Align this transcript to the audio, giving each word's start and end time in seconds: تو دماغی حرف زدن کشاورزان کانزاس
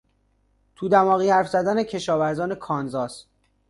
تو 0.75 0.87
دماغی 0.89 1.29
حرف 1.29 1.47
زدن 1.49 1.83
کشاورزان 1.83 2.55
کانزاس 2.55 3.25